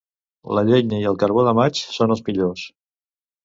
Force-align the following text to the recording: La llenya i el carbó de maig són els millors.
La 0.59 0.63
llenya 0.69 1.03
i 1.03 1.05
el 1.11 1.21
carbó 1.25 1.45
de 1.49 1.55
maig 1.61 1.85
són 1.99 2.17
els 2.17 2.27
millors. 2.31 2.69